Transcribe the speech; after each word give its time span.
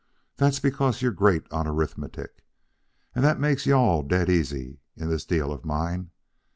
That's 0.37 0.59
because 0.59 1.03
you're 1.03 1.11
great 1.11 1.43
on 1.51 1.67
arithmetic. 1.67 2.43
And 3.13 3.23
that 3.23 3.39
makes 3.39 3.67
you 3.67 3.75
all 3.75 4.01
dead 4.01 4.31
easy 4.31 4.79
in 4.97 5.09
this 5.11 5.25
deal 5.25 5.51
of 5.51 5.63
mine. 5.63 6.09